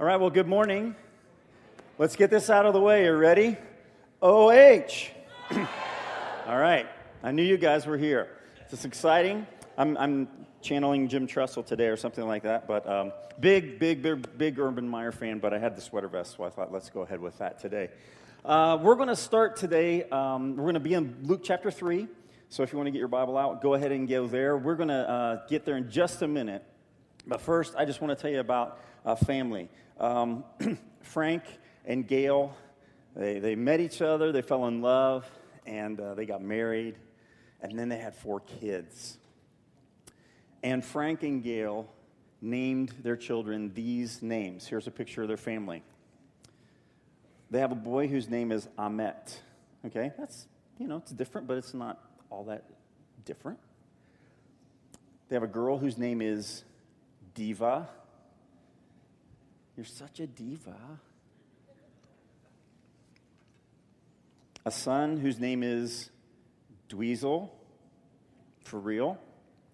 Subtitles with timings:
[0.00, 0.96] All right, well, good morning.
[1.98, 3.04] Let's get this out of the way.
[3.04, 3.58] You ready?
[4.22, 5.10] OH.
[6.46, 6.86] All right,
[7.22, 8.28] I knew you guys were here.
[8.70, 9.46] It's exciting.
[9.76, 10.26] I'm, I'm
[10.62, 14.88] channeling Jim Tressel today or something like that, but um, big, big, big, big Urban
[14.88, 17.36] Meyer fan, but I had the sweater vest, so I thought let's go ahead with
[17.36, 17.90] that today.
[18.42, 22.08] Uh, we're going to start today, um, we're going to be in Luke chapter 3.
[22.48, 24.56] So if you want to get your Bible out, go ahead and go there.
[24.56, 26.64] We're going to uh, get there in just a minute.
[27.26, 28.80] But first, I just want to tell you about
[29.26, 29.68] family.
[29.98, 30.44] Um,
[31.02, 31.42] Frank
[31.84, 32.54] and Gail,
[33.16, 35.28] they, they met each other, they fell in love,
[35.66, 36.96] and uh, they got married,
[37.60, 39.18] and then they had four kids.
[40.62, 41.88] And Frank and Gail
[42.40, 44.66] named their children these names.
[44.66, 45.82] Here's a picture of their family.
[47.50, 49.40] They have a boy whose name is Ahmet.
[49.86, 50.46] Okay, that's,
[50.78, 51.98] you know, it's different, but it's not
[52.30, 52.64] all that
[53.24, 53.58] different.
[55.28, 56.64] They have a girl whose name is
[57.34, 57.88] Diva.
[59.80, 60.76] You're such a diva.
[64.66, 66.10] A son whose name is
[66.90, 67.48] Dweezil.
[68.64, 69.16] For real.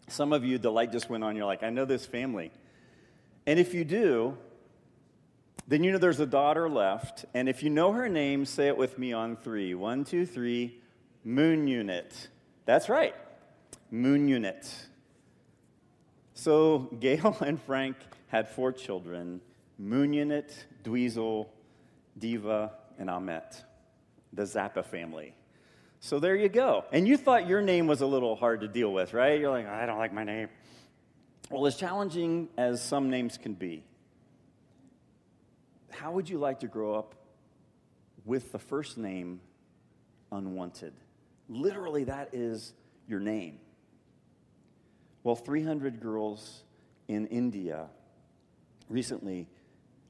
[0.07, 1.34] Some of you, the light just went on.
[1.34, 2.53] You're like, I know this family.
[3.49, 4.39] And if you do,
[5.67, 7.25] then you know there's a daughter left.
[7.34, 9.75] And if you know her name, say it with me on three.
[9.75, 10.81] One, two, three.
[11.25, 12.29] Moon Unit.
[12.65, 13.17] That's right.
[13.91, 14.73] Moon Unit.
[16.34, 17.97] So Gail and Frank
[18.29, 19.41] had four children
[19.79, 21.47] Moon Unit, Dweezil,
[22.19, 23.63] Diva, and Ahmet,
[24.33, 25.35] the Zappa family.
[26.01, 26.85] So there you go.
[26.93, 29.39] And you thought your name was a little hard to deal with, right?
[29.39, 30.49] You're like, I don't like my name.
[31.51, 33.85] Well, as challenging as some names can be,
[35.91, 37.15] how would you like to grow up
[38.25, 39.41] with the first name
[40.33, 40.93] unwanted?
[41.49, 42.73] Literally, that is
[43.09, 43.59] your name.
[45.23, 46.62] Well, 300 girls
[47.09, 47.87] in India
[48.89, 49.49] recently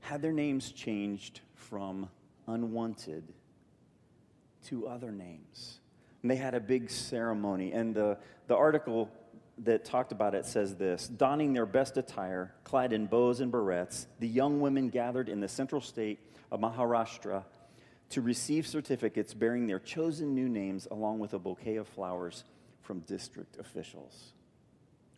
[0.06, 2.08] had their names changed from
[2.46, 3.24] unwanted
[4.68, 5.80] to other names.
[6.22, 7.72] And they had a big ceremony.
[7.72, 8.16] And the,
[8.46, 9.10] the article
[9.64, 14.06] that talked about it says this Donning their best attire, clad in bows and barrettes,
[14.20, 16.20] the young women gathered in the central state
[16.52, 17.42] of Maharashtra
[18.10, 22.44] to receive certificates bearing their chosen new names along with a bouquet of flowers
[22.80, 24.34] from district officials.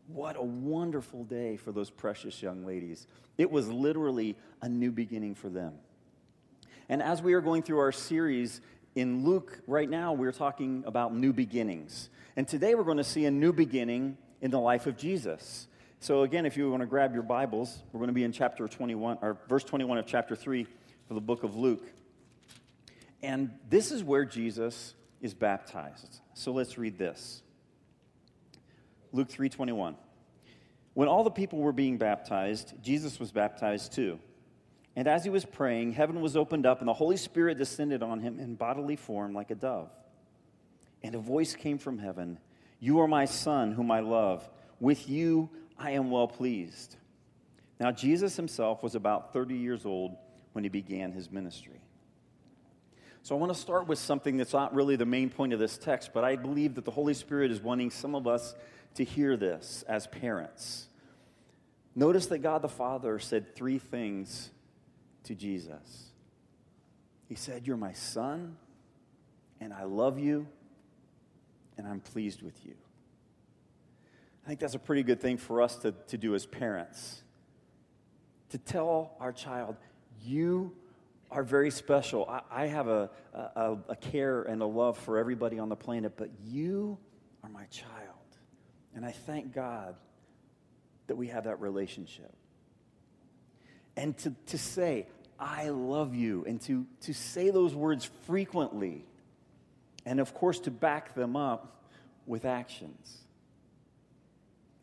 [0.09, 3.07] What a wonderful day for those precious young ladies.
[3.37, 5.75] It was literally a new beginning for them.
[6.89, 8.63] And as we are going through our series
[8.95, 12.09] in Luke right now, we're talking about new beginnings.
[12.37, 15.67] And today we're going to see a new beginning in the life of Jesus.
[16.01, 18.67] So, again, if you want to grab your Bibles, we're going to be in chapter
[18.67, 20.67] 21, or verse 21 of chapter 3
[21.07, 21.85] for the book of Luke.
[23.23, 26.21] And this is where Jesus is baptized.
[26.35, 27.43] So let's read this.
[29.13, 29.97] Luke 3:21.
[30.95, 34.19] When all the people were being baptized, Jesus was baptized too.
[34.97, 38.21] And as he was praying, heaven was opened up and the Holy Spirit descended on
[38.21, 39.91] him in bodily form like a dove.
[41.03, 42.39] And a voice came from heaven,
[42.81, 44.51] "You are my son whom I love.
[44.81, 46.97] With you I am well pleased."
[47.79, 50.17] Now Jesus himself was about 30 years old
[50.53, 51.81] when he began his ministry.
[53.23, 55.79] So I want to start with something that's not really the main point of this
[55.79, 58.55] text, but I believe that the Holy Spirit is wanting some of us
[58.95, 60.89] to hear this as parents.
[61.95, 64.51] Notice that God the Father said three things
[65.25, 66.13] to Jesus.
[67.29, 68.57] He said, You're my son,
[69.61, 70.47] and I love you,
[71.77, 72.75] and I'm pleased with you.
[74.45, 77.23] I think that's a pretty good thing for us to, to do as parents.
[78.51, 79.77] To tell our child,
[80.25, 80.73] You
[81.31, 82.27] are very special.
[82.29, 86.15] I, I have a, a, a care and a love for everybody on the planet,
[86.17, 86.97] but you
[87.43, 88.18] are my child.
[88.99, 89.95] And I thank God
[91.07, 92.35] that we have that relationship.
[93.97, 95.07] And to, to say,
[95.39, 99.05] I love you, and to, to say those words frequently,
[100.05, 101.85] and of course to back them up
[102.27, 103.19] with actions.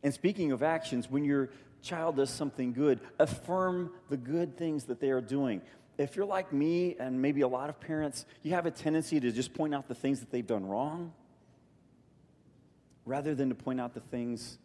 [0.01, 1.50] And speaking of actions, when your
[1.81, 5.61] child does something good, affirm the good things that they are doing
[5.97, 9.31] if you're like me and maybe a lot of parents, you have a tendency to
[9.31, 11.13] just point out the things that they've done wrong
[13.06, 14.57] rather than to point out the things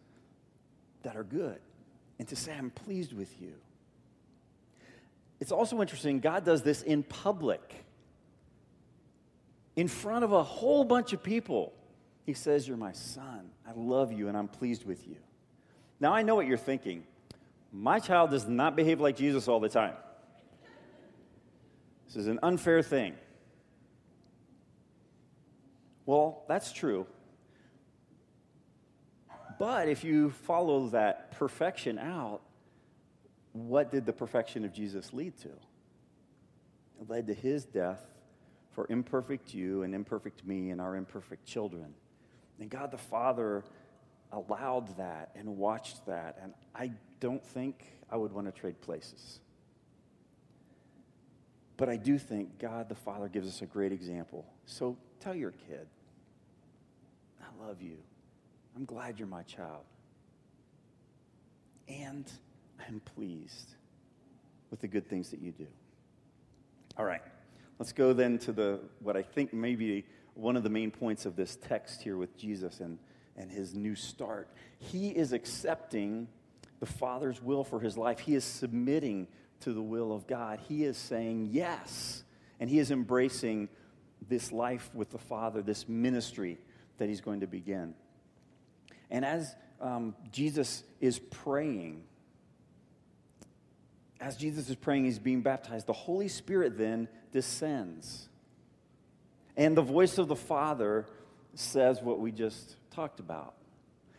[1.02, 1.58] that are good
[2.18, 3.52] and to say, I'm pleased with you.
[5.40, 7.84] It's also interesting, God does this in public,
[9.76, 11.72] in front of a whole bunch of people.
[12.26, 13.50] He says, You're my son.
[13.66, 15.16] I love you and I'm pleased with you.
[15.98, 17.04] Now, I know what you're thinking.
[17.72, 19.94] My child does not behave like Jesus all the time.
[22.06, 23.14] This is an unfair thing.
[26.04, 27.06] Well, that's true.
[29.60, 32.40] But if you follow that perfection out,
[33.52, 35.48] what did the perfection of Jesus lead to?
[35.48, 38.00] It led to his death
[38.70, 41.92] for imperfect you and imperfect me and our imperfect children.
[42.58, 43.62] And God the Father
[44.32, 46.38] allowed that and watched that.
[46.42, 49.40] And I don't think I would want to trade places.
[51.76, 54.46] But I do think God the Father gives us a great example.
[54.64, 55.86] So tell your kid,
[57.42, 57.98] I love you.
[58.76, 59.84] I'm glad you're my child.
[61.88, 62.30] And
[62.86, 63.74] I'm pleased
[64.70, 65.66] with the good things that you do.
[66.96, 67.22] All right.
[67.78, 71.26] Let's go then to the what I think may be one of the main points
[71.26, 72.98] of this text here with Jesus and,
[73.36, 74.48] and his new start.
[74.78, 76.28] He is accepting
[76.78, 78.20] the Father's will for his life.
[78.20, 79.28] He is submitting
[79.60, 80.60] to the will of God.
[80.68, 82.24] He is saying yes.
[82.58, 83.68] And he is embracing
[84.28, 86.58] this life with the Father, this ministry
[86.98, 87.94] that he's going to begin.
[89.10, 92.02] And as um, Jesus is praying,
[94.20, 95.86] as Jesus is praying, he's being baptized.
[95.86, 98.28] The Holy Spirit then descends.
[99.56, 101.06] And the voice of the Father
[101.54, 103.54] says what we just talked about.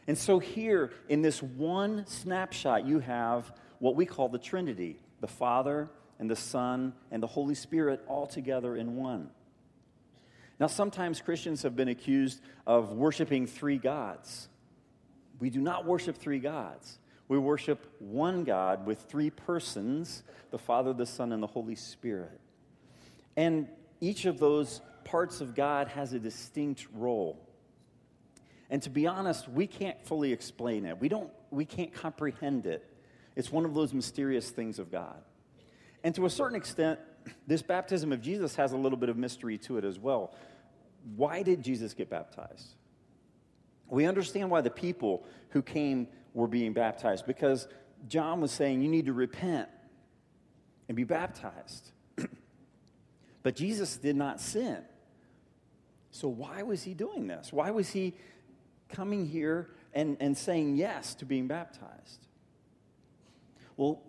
[0.08, 5.28] And so, here in this one snapshot, you have what we call the Trinity the
[5.28, 5.90] Father
[6.20, 9.30] and the Son and the Holy Spirit all together in one.
[10.60, 14.50] Now, sometimes Christians have been accused of worshiping three gods.
[15.42, 17.00] We do not worship three gods.
[17.28, 22.40] We worship one God with three persons the Father, the Son, and the Holy Spirit.
[23.36, 23.68] And
[24.00, 27.40] each of those parts of God has a distinct role.
[28.70, 31.00] And to be honest, we can't fully explain it.
[31.00, 32.86] We, don't, we can't comprehend it.
[33.36, 35.22] It's one of those mysterious things of God.
[36.04, 37.00] And to a certain extent,
[37.48, 40.36] this baptism of Jesus has a little bit of mystery to it as well.
[41.16, 42.76] Why did Jesus get baptized?
[43.92, 47.68] We understand why the people who came were being baptized because
[48.08, 49.68] John was saying, You need to repent
[50.88, 51.92] and be baptized.
[53.44, 54.78] But Jesus did not sin.
[56.12, 57.52] So why was he doing this?
[57.52, 58.14] Why was he
[58.88, 62.28] coming here and, and saying yes to being baptized?
[63.78, 64.04] Well,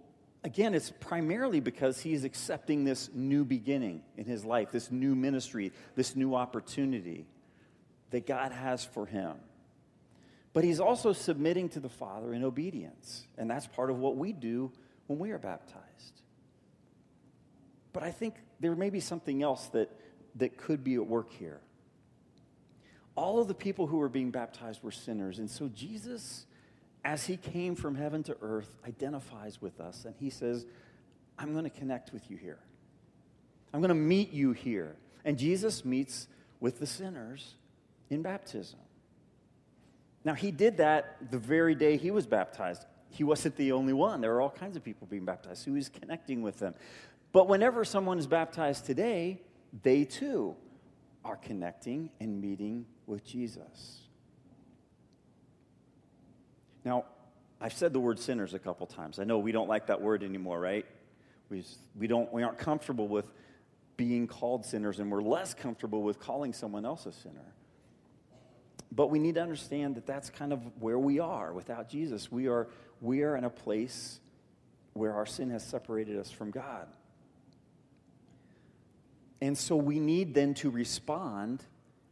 [0.45, 5.73] again, it's primarily because he's accepting this new beginning in his life, this new ministry,
[5.95, 7.25] this new opportunity
[8.11, 9.37] that God has for him.
[10.53, 13.27] But he's also submitting to the Father in obedience.
[13.39, 14.71] And that's part of what we do
[15.07, 16.23] when we are baptized.
[17.93, 19.91] But I think there may be something else that,
[20.37, 21.61] that could be at work here.
[23.15, 25.39] All of the people who were being baptized were sinners.
[25.39, 26.47] And so Jesus,
[27.05, 30.05] as he came from heaven to earth, identifies with us.
[30.05, 30.65] And he says,
[31.39, 32.59] I'm going to connect with you here.
[33.73, 34.97] I'm going to meet you here.
[35.25, 36.29] And Jesus meets
[36.61, 37.55] with the sinners
[38.11, 38.79] in baptism.
[40.25, 42.87] Now, he did that the very day he was baptized.
[43.11, 44.21] He wasn't the only one.
[44.21, 45.65] There were all kinds of people being baptized.
[45.65, 46.75] So he was connecting with them.
[47.33, 49.41] But whenever someone is baptized today,
[49.83, 50.57] they too
[51.25, 54.01] are connecting and meeting with Jesus.
[56.85, 57.05] Now,
[57.61, 59.19] I've said the word sinners a couple times.
[59.19, 60.85] I know we don't like that word anymore, right?
[61.49, 61.65] We,
[61.99, 63.27] we, don't, we aren't comfortable with
[63.97, 67.55] being called sinners, and we're less comfortable with calling someone else a sinner.
[68.95, 72.31] But we need to understand that that's kind of where we are without Jesus.
[72.31, 72.69] We are,
[73.01, 74.21] we are in a place
[74.93, 76.87] where our sin has separated us from God.
[79.41, 81.65] And so we need then to respond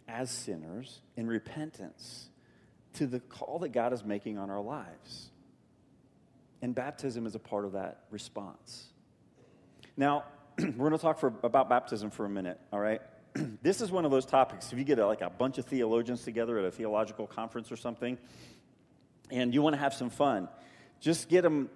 [0.09, 2.31] as sinners in repentance
[2.95, 5.31] to the call that God is making on our lives.
[6.63, 8.87] And baptism is a part of that response.
[9.99, 10.25] Now,
[10.59, 13.03] we're going to talk for, about baptism for a minute, all right?
[13.63, 14.73] this is one of those topics.
[14.73, 17.77] If you get a, like a bunch of theologians together at a theological conference or
[17.77, 18.19] something,
[19.31, 20.49] and you want to have some fun,
[21.01, 21.71] just get them,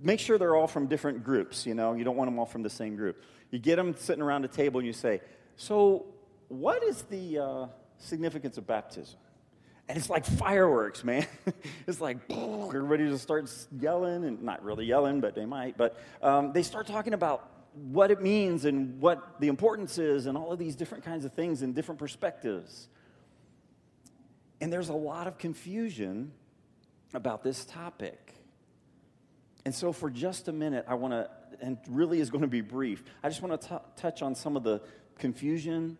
[0.00, 1.94] make sure they're all from different groups, you know?
[1.94, 3.22] You don't want them all from the same group.
[3.50, 5.20] You get them sitting around a table and you say,
[5.56, 6.06] So,
[6.48, 7.66] what is the uh,
[7.98, 9.18] significance of baptism?
[9.88, 11.26] And it's like fireworks, man.
[11.86, 15.76] it's like everybody just starts yelling, and not really yelling, but they might.
[15.76, 20.36] But um, they start talking about what it means and what the importance is, and
[20.36, 22.88] all of these different kinds of things and different perspectives.
[24.60, 26.32] And there's a lot of confusion
[27.14, 28.34] about this topic.
[29.64, 31.30] And so, for just a minute, I want to
[31.62, 33.02] and really is going to be brief.
[33.22, 34.82] I just want to touch on some of the
[35.18, 35.96] confusion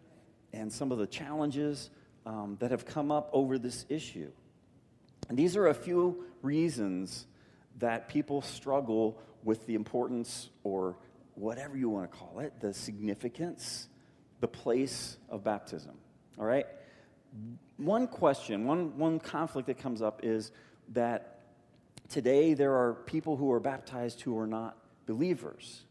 [0.53, 1.91] and some of the challenges
[2.27, 4.31] um, that have come up over this issue.
[5.29, 7.27] And these are a few reasons
[7.79, 10.97] that people struggle with the importance or
[11.35, 13.89] whatever you want to call it, the significance,
[14.41, 15.95] the place of baptism.
[16.39, 16.67] All right?
[17.77, 20.53] One question, one, one conflict that comes up is
[20.91, 21.33] that
[22.13, 25.83] Today, there are people who are baptized who are not believers.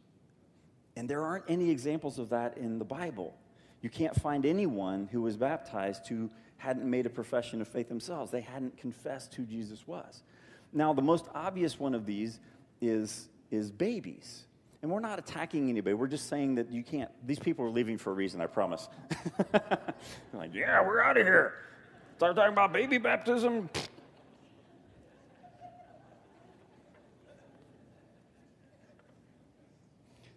[0.96, 3.36] And there aren't any examples of that in the Bible.
[3.82, 8.30] You can't find anyone who was baptized who hadn't made a profession of faith themselves.
[8.30, 10.22] They hadn't confessed who Jesus was.
[10.72, 12.40] Now, the most obvious one of these
[12.82, 14.44] is, is babies.
[14.82, 15.94] And we're not attacking anybody.
[15.94, 18.90] We're just saying that you can't, these people are leaving for a reason, I promise.
[20.34, 21.54] like, yeah, we're out of here.
[22.18, 23.70] Start talking about baby baptism.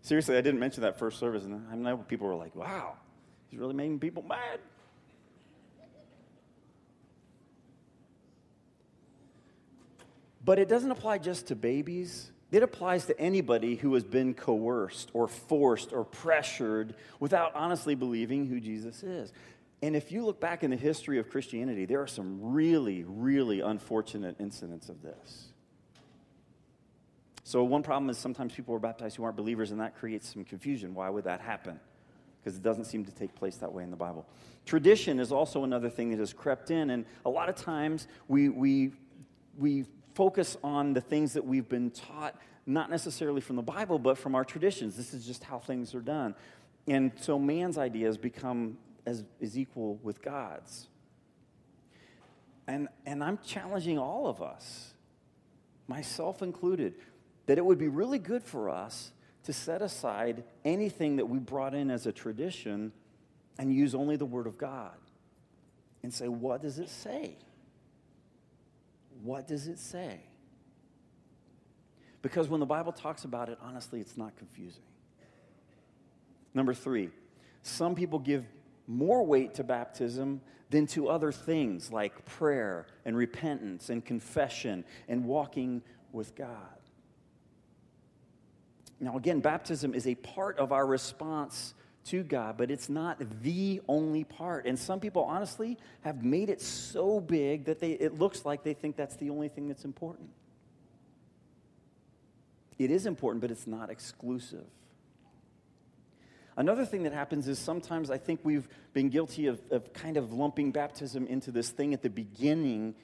[0.03, 2.97] Seriously, I didn't mention that first service, and I know people were like, wow,
[3.49, 4.61] he's really making people mad.
[10.45, 12.31] But it doesn't apply just to babies.
[12.55, 18.47] It applies to anybody who has been coerced or forced or pressured without honestly believing
[18.47, 19.33] who Jesus is.
[19.83, 23.61] And if you look back in the history of Christianity, there are some really, really
[23.61, 25.49] unfortunate incidents of this.
[27.43, 30.45] So, one problem is sometimes people are baptized who aren't believers, and that creates some
[30.45, 30.95] confusion.
[30.95, 31.81] Why would that happen?
[32.41, 34.29] Because it doesn't seem to take place that way in the Bible.
[34.65, 38.49] Tradition is also another thing that has crept in, and a lot of times we,
[38.49, 38.93] we,
[39.59, 44.17] we focus on the things that we've been taught, not necessarily from the Bible, but
[44.17, 44.97] from our traditions.
[44.97, 46.35] This is just how things are done.
[46.87, 50.89] And so man's ideas become as is equal with God's.
[52.67, 54.95] And, and I'm challenging all of us,
[55.87, 56.95] myself included,
[57.47, 59.13] that it would be really good for us
[59.45, 62.93] to set aside anything that we brought in as a tradition
[63.59, 64.97] and use only the Word of God
[66.03, 67.37] and say, what does it say?
[69.25, 70.21] What does it say?
[72.21, 74.83] Because when the Bible talks about it, honestly, it's not confusing.
[76.53, 77.09] Number three,
[77.63, 78.45] some people give
[78.87, 85.25] more weight to baptism than to other things like prayer and repentance and confession and
[85.25, 85.81] walking
[86.13, 86.51] with God.
[89.01, 91.73] Now, again, baptism is a part of our response
[92.07, 94.67] to God, but it's not the only part.
[94.67, 98.75] And some people, honestly, have made it so big that they, it looks like they
[98.75, 100.29] think that's the only thing that's important.
[102.79, 104.67] It is important, but it's not exclusive.
[106.57, 110.33] Another thing that happens is sometimes I think we've been guilty of, of kind of
[110.33, 112.95] lumping baptism into this thing at the beginning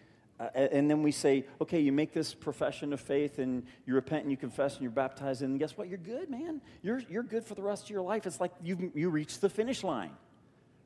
[0.41, 4.23] uh, and then we say, okay, you make this profession of faith and you repent
[4.23, 5.89] and you confess and you're baptized, and guess what?
[5.89, 6.63] You're good, man.
[6.83, 8.27] You're, you're good for the rest of your life.
[8.27, 10.13] It's like you you reached the finish line,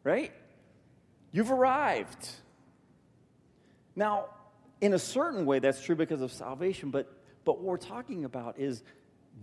[0.02, 0.32] right?
[1.30, 2.28] You've arrived.
[3.94, 4.26] Now,
[4.80, 7.12] in a certain way, that's true because of salvation, but,
[7.44, 8.82] but what we're talking about is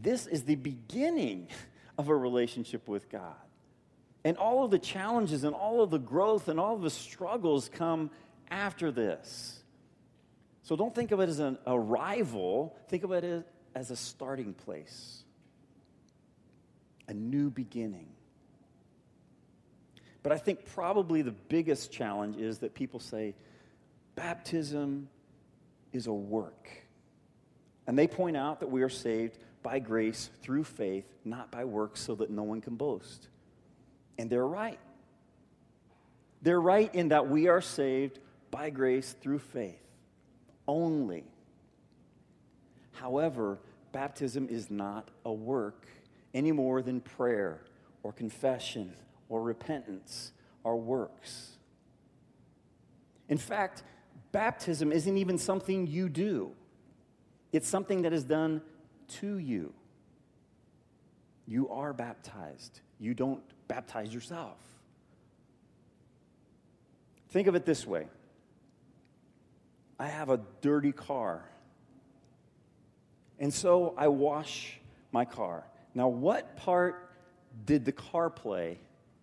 [0.02, 1.48] this is the beginning
[1.98, 3.36] of a relationship with God.
[4.24, 7.70] And all of the challenges and all of the growth and all of the struggles
[7.70, 8.12] come
[8.50, 9.61] after this.
[10.64, 15.24] So don't think of it as an arrival, think of it as a starting place,
[17.08, 18.08] a new beginning.
[20.24, 23.34] But I think probably the biggest challenge is that people say
[24.16, 25.10] baptism
[25.94, 26.70] is a work.
[27.88, 32.02] And they point out that we are saved by grace through faith, not by works,
[32.02, 33.28] so that no one can boast.
[34.20, 34.80] And they're right.
[36.44, 38.20] They're right in that we are saved
[38.52, 39.82] by grace through faith
[40.72, 41.26] only.
[42.94, 43.60] However,
[43.92, 45.86] baptism is not a work
[46.34, 47.60] any more than prayer
[48.04, 48.94] or confession
[49.28, 50.32] or repentance
[50.64, 51.58] are works.
[53.28, 53.84] In fact,
[54.32, 56.52] baptism isn't even something you do,
[57.52, 58.62] it's something that is done
[59.20, 59.74] to you.
[61.48, 64.58] You are baptized, you don't baptize yourself.
[67.30, 68.08] Think of it this way
[70.02, 71.48] I have a dirty car.
[73.38, 74.80] And so I wash
[75.12, 75.64] my car.
[75.94, 77.12] Now, what part
[77.66, 78.80] did the car play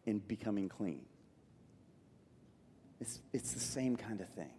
[0.07, 1.01] in becoming clean?
[3.01, 4.53] It's, it's the same kind of thing.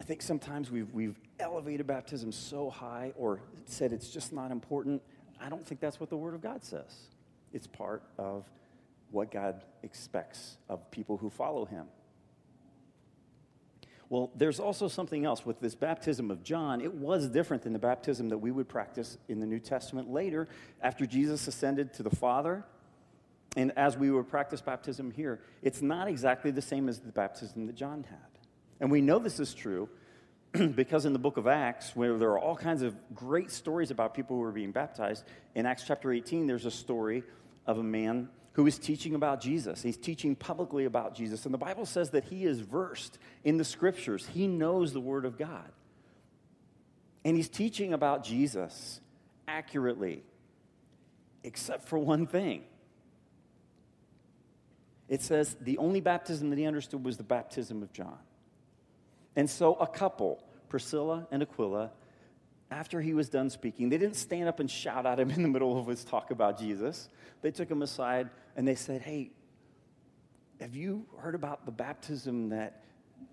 [0.00, 5.02] I think sometimes we've, we've elevated baptism so high or said it's just not important.
[5.40, 7.08] I don't think that's what the Word of God says.
[7.52, 8.48] It's part of
[9.10, 11.86] what God expects of people who follow Him.
[14.08, 16.80] Well, there's also something else with this baptism of John.
[16.80, 20.46] It was different than the baptism that we would practice in the New Testament later
[20.80, 22.64] after Jesus ascended to the Father.
[23.56, 27.66] And as we would practice baptism here, it's not exactly the same as the baptism
[27.66, 28.18] that John had.
[28.80, 29.88] And we know this is true
[30.74, 34.14] because in the book of Acts, where there are all kinds of great stories about
[34.14, 37.24] people who are being baptized, in Acts chapter 18, there's a story
[37.66, 39.82] of a man who is teaching about Jesus.
[39.82, 41.44] He's teaching publicly about Jesus.
[41.44, 45.26] And the Bible says that he is versed in the scriptures, he knows the Word
[45.26, 45.70] of God.
[47.22, 48.98] And he's teaching about Jesus
[49.46, 50.22] accurately,
[51.44, 52.62] except for one thing.
[55.06, 58.18] It says the only baptism that he understood was the baptism of John.
[59.36, 61.90] And so a couple, Priscilla and Aquila,
[62.70, 65.48] after he was done speaking, they didn't stand up and shout at him in the
[65.48, 67.08] middle of his talk about Jesus.
[67.42, 69.30] They took him aside and they said, Hey,
[70.60, 72.82] have you heard about the baptism that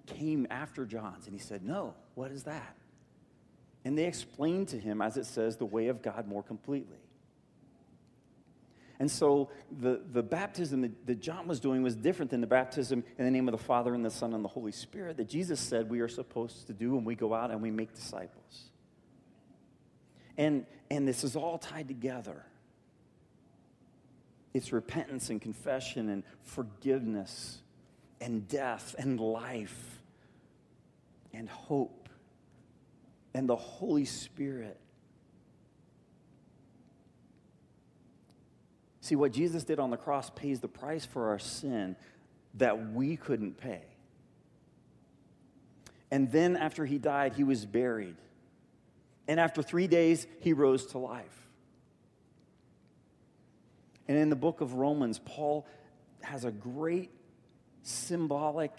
[0.05, 1.25] came after John's?
[1.25, 2.75] And he said, No, what is that?
[3.85, 6.99] And they explained to him, as it says, the way of God more completely.
[8.99, 9.49] And so
[9.81, 13.31] the, the baptism that, that John was doing was different than the baptism in the
[13.31, 15.99] name of the Father and the Son and the Holy Spirit that Jesus said we
[15.99, 18.69] are supposed to do when we go out and we make disciples.
[20.37, 22.43] And, and this is all tied together.
[24.53, 27.59] It's repentance and confession and forgiveness
[28.21, 29.99] and death and life
[31.33, 32.09] and hope
[33.33, 34.79] and the Holy Spirit.
[39.01, 41.95] See, what Jesus did on the cross pays the price for our sin
[42.53, 43.81] that we couldn't pay.
[46.11, 48.15] And then after he died, he was buried.
[49.27, 51.47] And after three days, he rose to life.
[54.07, 55.65] And in the book of Romans, Paul
[56.21, 57.11] has a great
[57.83, 58.71] symbolic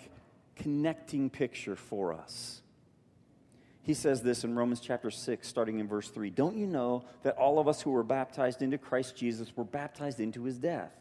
[0.56, 2.60] connecting picture for us.
[3.82, 6.30] He says this in Romans chapter 6, starting in verse 3.
[6.30, 10.20] Don't you know that all of us who were baptized into Christ Jesus were baptized
[10.20, 10.92] into his death?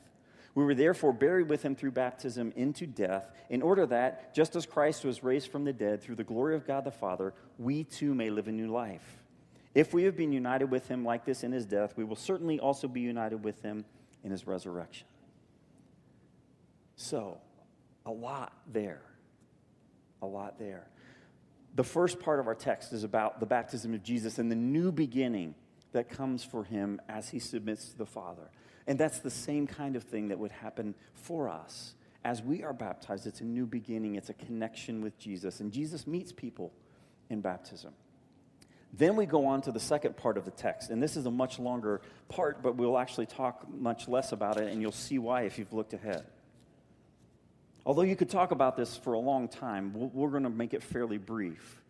[0.55, 4.65] We were therefore buried with him through baptism into death, in order that, just as
[4.65, 8.13] Christ was raised from the dead through the glory of God the Father, we too
[8.13, 9.22] may live a new life.
[9.75, 12.59] If we have been united with him like this in his death, we will certainly
[12.59, 13.85] also be united with him
[14.23, 15.07] in his resurrection.
[16.95, 17.39] So,
[18.05, 19.01] a lot there.
[20.21, 20.87] A lot there.
[21.75, 24.91] The first part of our text is about the baptism of Jesus and the new
[24.91, 25.55] beginning
[25.91, 28.51] that comes for him as he submits to the Father.
[28.85, 31.95] And that's the same kind of thing that would happen for us.
[32.23, 35.59] As we are baptized, it's a new beginning, it's a connection with Jesus.
[35.59, 36.71] And Jesus meets people
[37.29, 37.93] in baptism.
[38.95, 41.31] Then we go on to the second part of the text, and this is a
[41.31, 45.43] much longer part, but we'll actually talk much less about it, and you'll see why
[45.43, 46.25] if you've looked ahead.
[47.85, 50.83] Although you could talk about this for a long time, we're going to make it
[50.83, 51.81] fairly brief.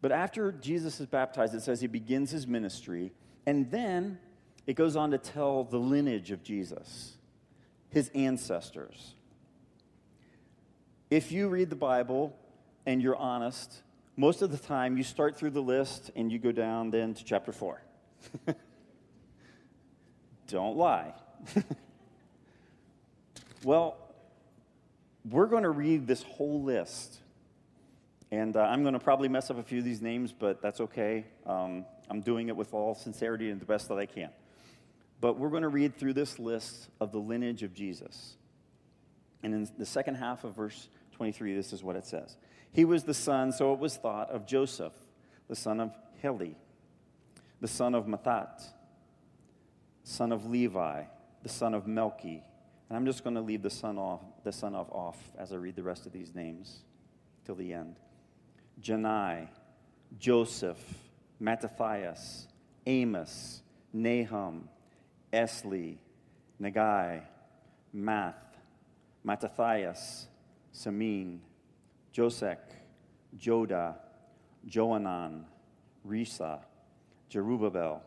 [0.00, 3.12] But after Jesus is baptized, it says he begins his ministry,
[3.46, 4.18] and then
[4.66, 7.16] it goes on to tell the lineage of Jesus,
[7.88, 9.14] his ancestors.
[11.08, 12.36] If you read the Bible
[12.84, 13.82] and you're honest,
[14.16, 17.24] most of the time you start through the list and you go down then to
[17.24, 17.82] chapter 4.
[20.48, 21.14] Don't lie.
[23.64, 23.96] well,
[25.30, 27.18] we're going to read this whole list.
[28.30, 30.80] And uh, I'm going to probably mess up a few of these names, but that's
[30.80, 31.24] okay.
[31.46, 34.30] Um, I'm doing it with all sincerity and the best that I can.
[35.20, 38.36] But we're going to read through this list of the lineage of Jesus.
[39.42, 40.88] And in the second half of verse
[41.22, 42.36] 23, this is what it says
[42.72, 44.92] he was the son, so it was thought, of Joseph,
[45.46, 46.56] the son of Heli,
[47.60, 48.60] the son of Matthat,
[50.02, 51.04] son of Levi,
[51.44, 52.42] the son of Melchi.
[52.88, 55.56] And I'm just going to leave the son off, the son of off as I
[55.56, 56.80] read the rest of these names
[57.44, 58.00] till the end.
[58.80, 59.46] Jannai,
[60.18, 60.82] Joseph,
[61.40, 62.48] Mattathias,
[62.84, 64.68] Amos, Nahum,
[65.32, 65.98] Esli,
[66.60, 67.22] Naggai,
[67.94, 68.34] Maath,
[69.24, 70.26] Mattathias,
[70.74, 71.38] Samin,
[72.14, 72.58] Josek,
[73.38, 73.94] Joda,
[74.66, 75.44] Joanan,
[76.06, 76.60] Rhesa,
[77.30, 78.00] Jerubbaal,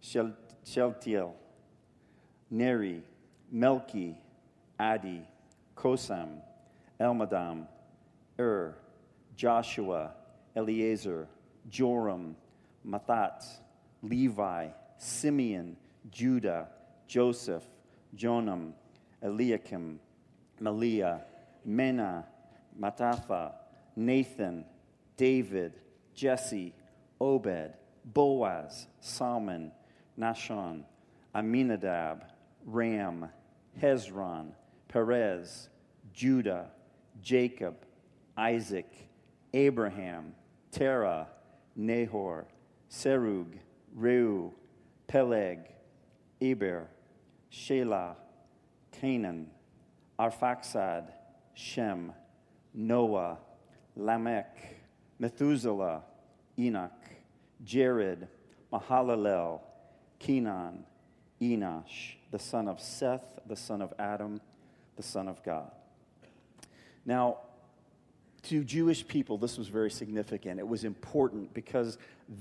[0.00, 1.34] Shealtiel,
[2.50, 3.02] Neri,
[3.54, 4.14] Melki,
[4.78, 5.22] Addi,
[5.76, 6.40] Cosam,
[7.00, 7.66] Elmadam,
[8.38, 8.74] Ur,
[9.36, 10.12] Joshua,
[10.56, 11.28] Eliezer,
[11.68, 12.36] Joram,
[12.86, 13.44] Matthat,
[14.02, 14.68] Levi,
[14.98, 15.76] Simeon,
[16.10, 16.68] Judah,
[17.06, 17.64] Joseph,
[18.16, 18.72] Jonam,
[19.22, 19.98] Eliakim,
[20.60, 21.20] Melea,
[21.66, 22.24] Menna,
[22.78, 23.54] Mattatha,
[23.96, 24.64] Nathan,
[25.16, 25.72] David,
[26.14, 26.72] Jesse,
[27.20, 27.74] Obed,
[28.04, 29.72] Boaz, Salmon,
[30.18, 30.82] Nahshon,
[31.34, 32.24] Amminadab,
[32.64, 33.28] Ram,
[33.82, 34.52] Hezron,
[34.88, 35.68] Perez,
[36.12, 36.70] Judah,
[37.20, 37.76] Jacob,
[38.36, 38.92] Isaac,
[39.52, 40.34] Abraham,
[40.70, 41.26] Terah,
[41.74, 42.46] Nahor,
[42.88, 43.54] Serug,
[43.98, 44.52] Reu,
[45.08, 45.60] Peleg,
[46.40, 46.86] Eber,
[47.50, 48.14] Shelah,
[48.92, 49.48] Canaan,
[50.18, 51.08] Arphaxad,
[51.56, 52.12] Shem,
[52.74, 53.38] Noah,
[53.96, 54.76] Lamech,
[55.18, 56.02] Methuselah,
[56.58, 56.92] Enoch,
[57.64, 58.28] Jared,
[58.70, 59.60] Mahalalel,
[60.18, 60.84] Kenan,
[61.40, 64.40] Enosh, the son of Seth, the son of Adam,
[64.96, 65.70] the son of God.
[67.06, 67.38] Now,
[68.44, 70.60] to Jewish people, this was very significant.
[70.60, 71.96] It was important because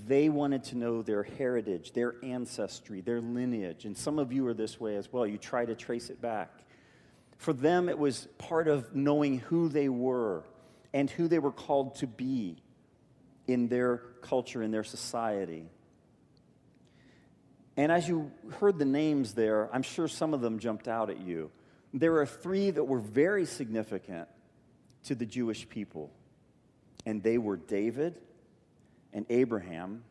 [0.08, 3.86] they wanted to know their heritage, their ancestry, their lineage.
[3.86, 5.26] And some of you are this way as well.
[5.26, 6.65] You try to trace it back.
[7.38, 10.44] For them, it was part of knowing who they were
[10.94, 12.58] and who they were called to be
[13.48, 15.70] in their culture, in their society.
[17.78, 21.20] And as you heard the names there, I'm sure some of them jumped out at
[21.20, 21.52] you.
[21.94, 24.28] There are three that were very significant
[25.06, 26.12] to the Jewish people,
[27.06, 28.16] and they were David
[29.14, 30.04] and Abraham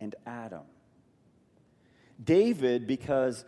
[0.00, 0.62] and Adam.
[2.22, 3.44] David, because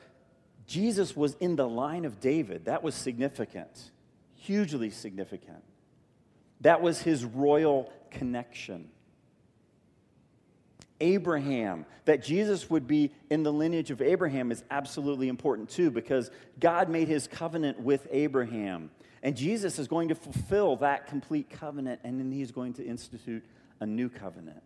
[0.66, 3.90] Jesus was in the line of David, that was significant,
[4.34, 5.62] hugely significant.
[6.60, 8.88] That was his royal connection.
[11.00, 16.30] Abraham, that Jesus would be in the lineage of Abraham is absolutely important too, because
[16.60, 18.90] God made his covenant with Abraham.
[19.24, 23.44] And Jesus is going to fulfill that complete covenant, and then he's going to institute
[23.80, 24.62] a new covenant.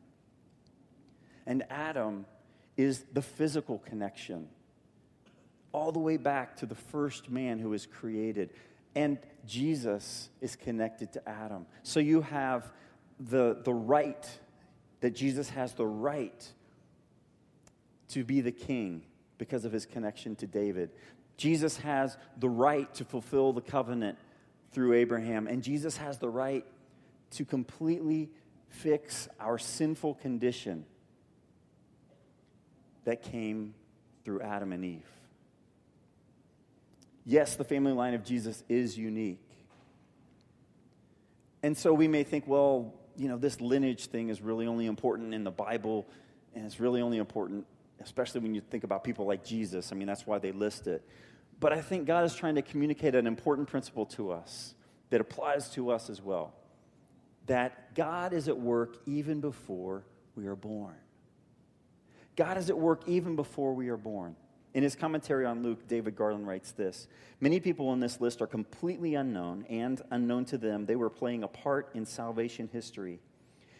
[1.46, 2.26] And Adam
[2.76, 4.48] is the physical connection,
[5.76, 8.48] all the way back to the first man who was created.
[8.94, 11.66] And Jesus is connected to Adam.
[11.82, 12.72] So you have
[13.20, 14.26] the, the right
[15.00, 16.50] that Jesus has the right
[18.08, 19.02] to be the king
[19.36, 20.92] because of his connection to David.
[21.36, 24.16] Jesus has the right to fulfill the covenant
[24.72, 26.64] through Abraham, and Jesus has the right
[27.32, 28.30] to completely
[28.70, 30.86] fix our sinful condition
[33.04, 33.74] that came
[34.24, 35.15] through Adam and Eve.
[37.28, 39.40] Yes, the family line of Jesus is unique.
[41.64, 45.34] And so we may think, well, you know, this lineage thing is really only important
[45.34, 46.06] in the Bible,
[46.54, 47.66] and it's really only important,
[48.00, 49.90] especially when you think about people like Jesus.
[49.90, 51.02] I mean, that's why they list it.
[51.58, 54.74] But I think God is trying to communicate an important principle to us
[55.10, 56.54] that applies to us as well
[57.46, 60.96] that God is at work even before we are born.
[62.34, 64.36] God is at work even before we are born.
[64.76, 67.08] In his commentary on Luke, David Garland writes this
[67.40, 71.42] Many people on this list are completely unknown, and unknown to them, they were playing
[71.42, 73.18] a part in salvation history.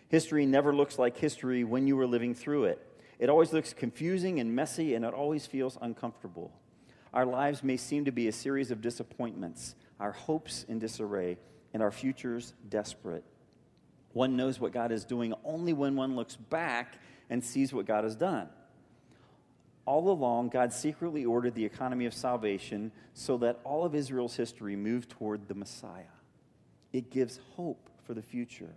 [0.08, 2.80] History never looks like history when you were living through it.
[3.18, 6.50] It always looks confusing and messy, and it always feels uncomfortable.
[7.12, 11.36] Our lives may seem to be a series of disappointments, our hopes in disarray,
[11.74, 13.24] and our futures desperate.
[14.14, 16.94] One knows what God is doing only when one looks back
[17.28, 18.48] and sees what God has done
[19.86, 24.76] all along, God secretly ordered the economy of salvation so that all of Israel's history
[24.76, 26.02] moved toward the Messiah.
[26.92, 28.74] It gives hope for the future.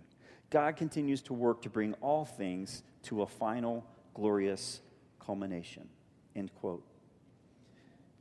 [0.50, 4.80] God continues to work to bring all things to a final, glorious
[5.18, 5.88] culmination.
[6.34, 6.84] End quote.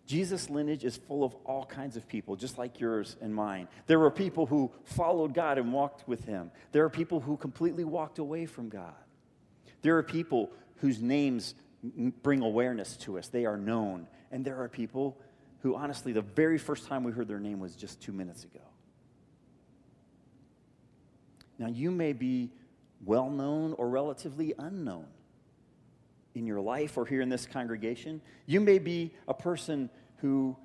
[0.06, 3.68] Jesus' lineage is full of all kinds of people, just like yours and mine.
[3.86, 6.50] There were people who followed God and walked with Him.
[6.72, 8.96] There are people who completely walked away from God.
[9.84, 13.28] There are people whose names bring awareness to us.
[13.28, 14.08] They are known.
[14.32, 15.18] And there are people
[15.62, 18.60] who, honestly, the very first time we heard their name was just two minutes ago.
[21.58, 22.52] Now, you may be
[23.06, 25.06] well known or relatively unknown
[26.36, 28.22] in your life or here in this congregation.
[28.46, 30.56] You may be a person who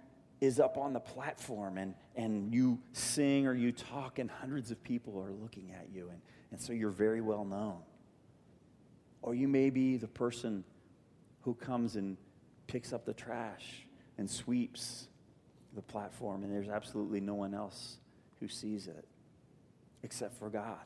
[0.41, 4.83] is up on the platform and, and you sing or you talk, and hundreds of
[4.85, 6.21] people are looking at you, and,
[6.53, 7.79] and so you're very well known.
[9.23, 10.65] Or you may be the person
[11.45, 12.17] who comes and
[12.67, 13.87] picks up the trash
[14.19, 15.09] and sweeps
[15.75, 17.99] the platform, and there's absolutely no one else
[18.41, 19.05] who sees it
[20.03, 20.79] except for God.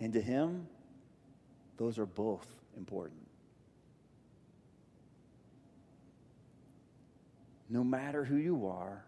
[0.00, 0.66] And to Him,
[1.76, 2.46] those are both
[2.76, 3.26] important.
[7.68, 9.04] No matter who you are,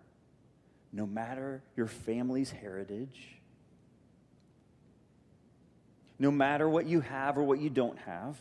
[0.92, 3.38] no matter your family's heritage,
[6.18, 8.38] no matter what you have or what you don't have,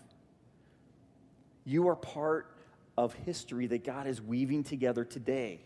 [1.65, 2.47] you are part
[2.97, 5.61] of history that God is weaving together today.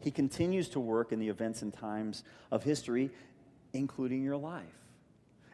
[0.00, 3.10] He continues to work in the events and times of history,
[3.72, 4.64] including your life.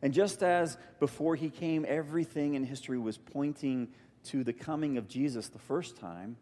[0.03, 3.89] And just as before he came, everything in history was pointing
[4.25, 6.37] to the coming of Jesus the first time,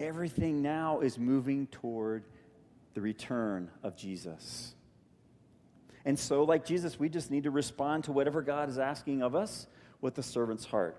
[0.00, 2.24] everything now is moving toward
[2.94, 4.74] the return of Jesus.
[6.04, 9.34] And so, like Jesus, we just need to respond to whatever God is asking of
[9.34, 9.66] us
[10.00, 10.96] with the servant's heart.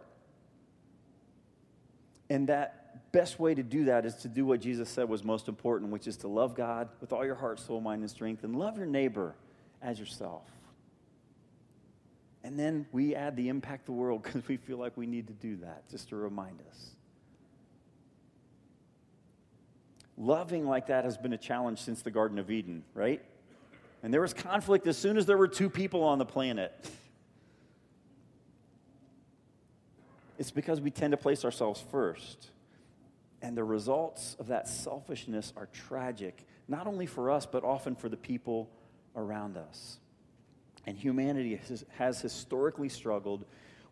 [2.30, 5.48] And that best way to do that is to do what Jesus said was most
[5.48, 8.56] important, which is to love God with all your heart, soul, mind, and strength, and
[8.56, 9.36] love your neighbor
[9.82, 10.44] as yourself.
[12.44, 15.34] And then we add the impact the world because we feel like we need to
[15.34, 16.90] do that, just to remind us.
[20.18, 23.22] Loving like that has been a challenge since the Garden of Eden, right?
[24.04, 26.74] And there was conflict as soon as there were two people on the planet.
[30.38, 32.50] It's because we tend to place ourselves first.
[33.42, 38.10] And the results of that selfishness are tragic, not only for us, but often for
[38.10, 38.70] the people
[39.16, 40.00] around us.
[40.86, 43.46] And humanity has, has historically struggled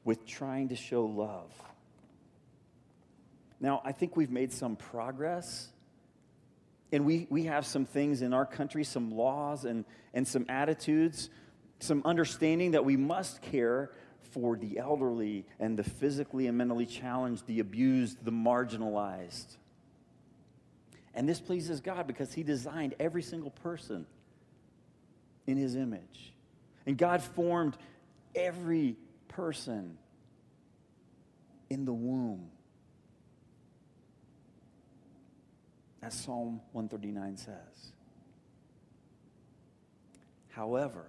[0.03, 1.53] with trying to show love.
[3.61, 5.69] Now, I think we've made some progress.
[6.91, 11.29] And we, we have some things in our country, some laws and, and some attitudes,
[11.79, 13.91] some understanding that we must care
[14.31, 19.57] for the elderly and the physically and mentally challenged, the abused, the marginalized.
[21.13, 24.05] And this pleases God because He designed every single person
[25.47, 26.33] in His image.
[26.85, 27.77] And God formed
[28.35, 28.95] every
[29.27, 29.97] person
[31.69, 32.49] in the womb.
[36.01, 37.93] As Psalm 139 says.
[40.49, 41.05] However,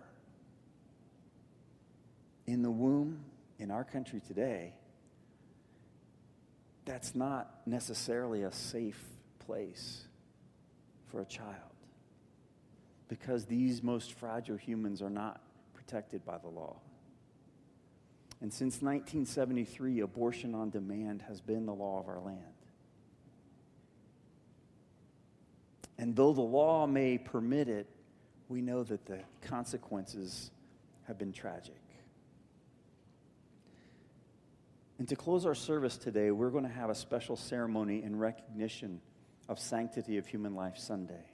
[2.46, 3.20] in the womb
[3.58, 4.74] in our country today,
[6.84, 9.02] that's not necessarily a safe
[9.38, 10.04] place
[11.06, 11.56] for a child
[13.08, 15.40] because these most fragile humans are not
[15.74, 16.76] protected by the law.
[18.40, 22.51] And since 1973, abortion on demand has been the law of our land.
[26.02, 27.86] And though the law may permit it,
[28.48, 30.50] we know that the consequences
[31.06, 31.80] have been tragic.
[34.98, 39.00] And to close our service today, we're going to have a special ceremony in recognition
[39.48, 41.24] of Sanctity of Human Life Sunday.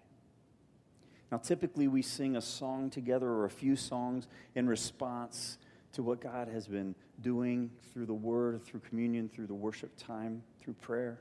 [1.32, 5.56] Now, typically we sing a song together or a few songs in response
[5.92, 10.42] to what God has been doing through the Word, through communion, through the worship time,
[10.60, 11.20] through prayer.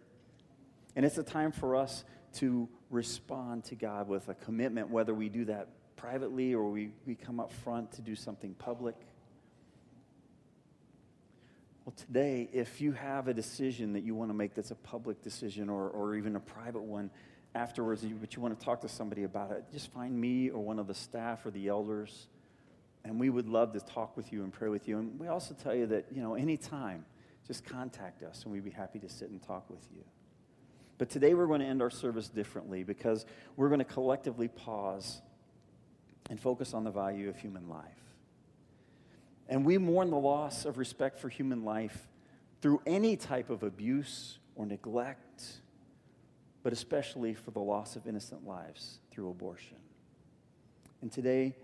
[0.97, 2.03] And it's a time for us
[2.39, 7.15] to respond to God with a commitment, whether we do that privately or we, we
[7.15, 8.95] come up front to do something public.
[11.85, 15.21] Well, today, if you have a decision that you want to make that's a public
[15.21, 17.09] decision or, or even a private one
[17.55, 20.79] afterwards, but you want to talk to somebody about it, just find me or one
[20.79, 22.27] of the staff or the elders,
[23.03, 24.99] and we would love to talk with you and pray with you.
[24.99, 27.05] And we also tell you that, you know, anytime,
[27.47, 30.03] just contact us, and we'd be happy to sit and talk with you.
[30.97, 35.21] But today we're going to end our service differently because we're going to collectively pause
[36.29, 37.83] and focus on the value of human life.
[39.47, 42.07] And we mourn the loss of respect for human life
[42.61, 45.43] through any type of abuse or neglect,
[46.63, 49.77] but especially for the loss of innocent lives through abortion.
[51.01, 51.55] And today,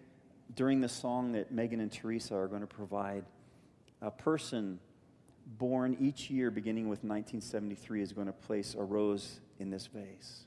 [0.56, 3.26] during the song that Megan and Teresa are going to provide,
[4.02, 4.80] a person
[5.46, 10.46] born each year beginning with 1973 is going to place a rose in this vase.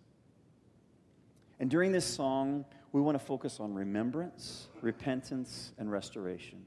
[1.59, 6.65] And during this song, we want to focus on remembrance, repentance, and restoration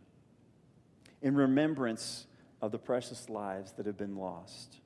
[1.21, 2.25] in remembrance
[2.61, 4.77] of the precious lives that have been lost,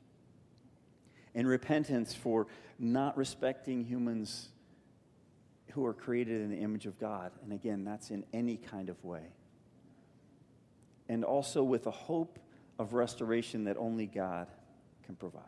[1.33, 2.47] in repentance for
[2.79, 4.49] not respecting humans
[5.71, 7.31] who are created in the image of God.
[7.43, 9.23] And again, that's in any kind of way.
[11.09, 12.39] And also with a hope
[12.83, 14.47] of restoration that only God
[15.05, 15.41] can provide.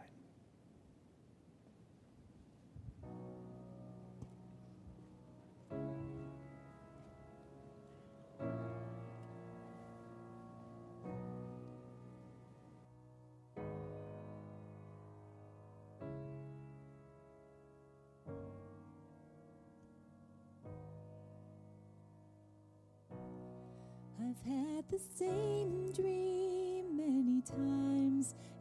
[24.17, 26.24] I've had the same dream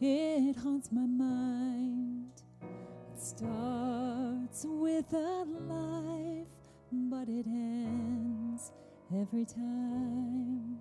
[0.00, 2.42] it haunts my mind.
[2.62, 6.48] It starts with a life,
[6.92, 8.72] but it ends
[9.14, 10.78] every time.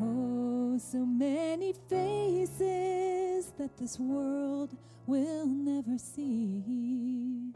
[0.00, 7.52] Oh, so many faces that this world will never see.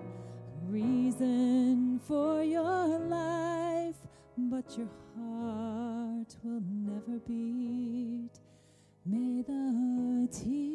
[0.69, 3.97] Reason for your life,
[4.37, 8.44] but your heart will never beat.
[9.07, 10.73] May the tears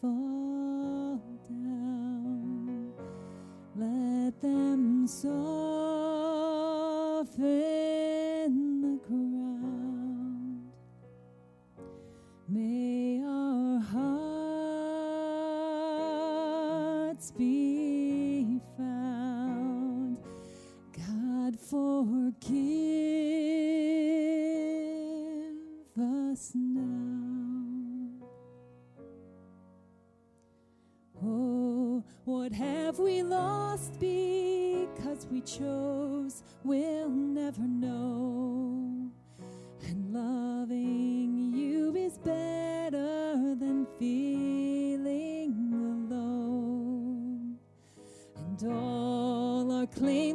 [0.00, 2.92] fall down.
[3.76, 5.36] Let them soften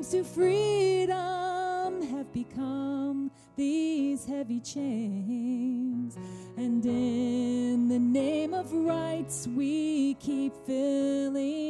[0.01, 6.17] claims to freedom have become these heavy chains.
[6.57, 11.60] And in the name of rights, we keep filling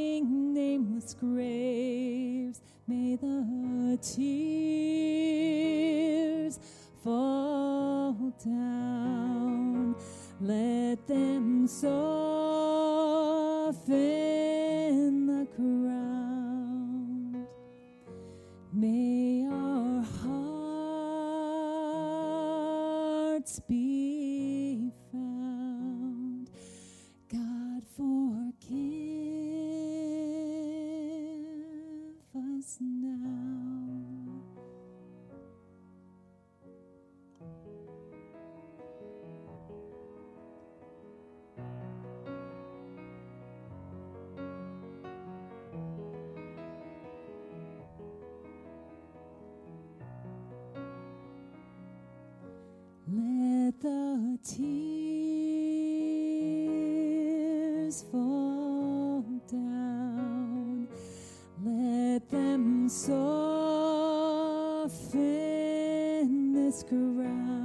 [58.00, 60.88] fall down.
[61.64, 63.12] Let them soften
[66.54, 67.61] this ground.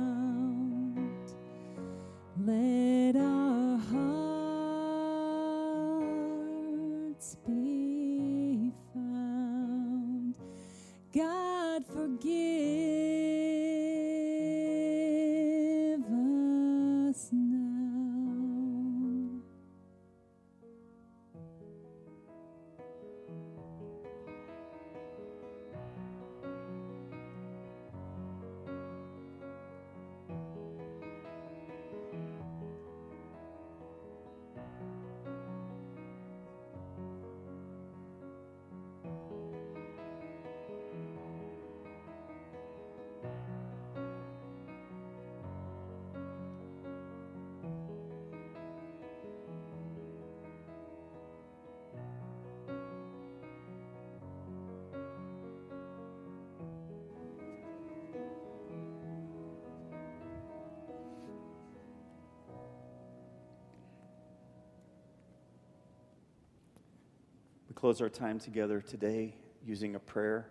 [67.77, 70.49] Close our time together today using a prayer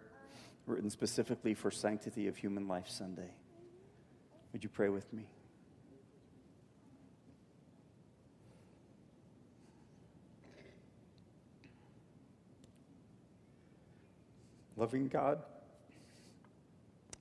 [0.67, 3.31] written specifically for Sanctity of Human Life Sunday.
[4.53, 5.25] Would you pray with me?
[14.77, 15.41] Loving God,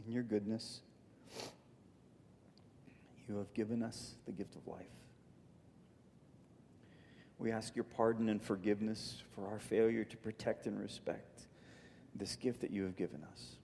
[0.07, 0.81] in your goodness,
[3.27, 4.85] you have given us the gift of life.
[7.45, 11.43] We ask your pardon and forgiveness for our failure to protect and respect
[12.15, 13.57] this gift that you have given us.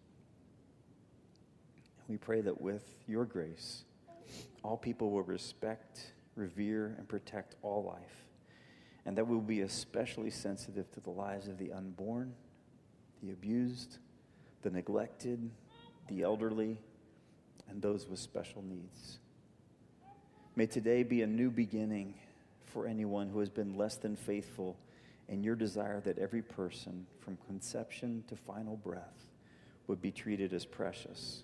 [2.06, 3.84] We pray that with your grace,
[4.62, 8.26] all people will respect, revere, and protect all life,
[9.06, 12.34] and that we will be especially sensitive to the lives of the unborn,
[13.22, 13.96] the abused,
[14.60, 15.50] the neglected,
[16.06, 16.78] the elderly,
[17.70, 19.20] and those with special needs.
[20.54, 22.12] May today be a new beginning
[22.72, 24.76] for anyone who has been less than faithful
[25.28, 29.30] in your desire that every person, from conception to final breath,
[29.86, 31.42] would be treated as precious.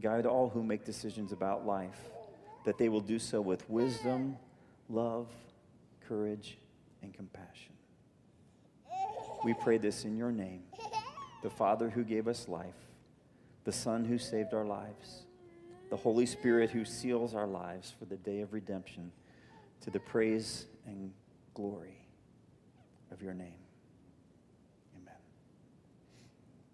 [0.00, 2.10] Guide all who make decisions about life
[2.64, 4.36] that they will do so with wisdom,
[4.88, 5.28] love,
[6.06, 6.58] courage,
[7.02, 7.72] and compassion.
[9.44, 10.62] We pray this in your name,
[11.42, 12.74] the Father who gave us life,
[13.64, 15.24] the Son who saved our lives,
[15.88, 19.12] the Holy Spirit who seals our lives for the day of redemption
[19.82, 21.12] to the praise and
[21.54, 21.96] glory
[23.10, 23.58] of your name.
[24.96, 25.14] Amen.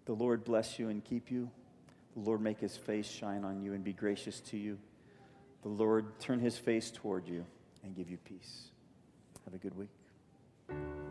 [0.05, 1.49] The Lord bless you and keep you.
[2.15, 4.77] The Lord make his face shine on you and be gracious to you.
[5.61, 7.45] The Lord turn his face toward you
[7.83, 8.69] and give you peace.
[9.45, 11.06] Have a good week.